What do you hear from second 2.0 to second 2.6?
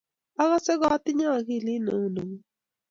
nengung.